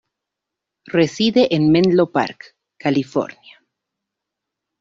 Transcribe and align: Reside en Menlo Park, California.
Reside 0.87 1.49
en 1.53 1.69
Menlo 1.71 2.11
Park, 2.11 2.55
California. 2.79 3.61